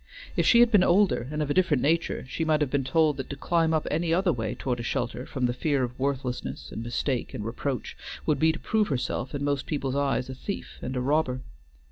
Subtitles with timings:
[0.35, 3.17] If she had been older and of a different nature, she might have been told
[3.17, 6.71] that to climb up any other way toward a shelter from the fear of worthlessness,
[6.71, 10.79] and mistake, and reproach, would be to prove herself in most people's eyes a thief
[10.81, 11.41] and a robber.